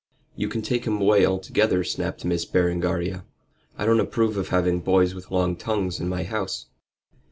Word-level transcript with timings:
"You 0.35 0.47
can 0.47 0.63
take 0.63 0.85
him 0.85 0.99
away 0.99 1.27
altogether," 1.27 1.83
snapped 1.83 2.25
Miss 2.25 2.43
Berengaria. 2.43 3.23
"I 3.77 3.85
don't 3.85 3.99
approve 3.99 4.35
of 4.35 4.47
having 4.47 4.79
boys 4.79 5.13
with 5.13 5.29
long 5.29 5.55
tongues 5.55 5.99
in 5.99 6.09
my 6.09 6.23
house. 6.23 6.65